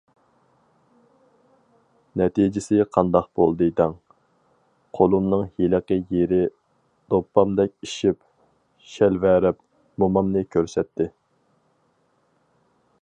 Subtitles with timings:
[2.21, 3.93] نەتىجىسى قانداق بولدى دەڭ؟
[4.99, 6.39] قولۇمنىڭ ھېلىقى يېرى
[7.15, 8.19] دوپپامدەك ئىششىپ،
[8.95, 9.61] شەلۋەرەپ،
[10.05, 11.09] مومامنى كۆرسەتتى.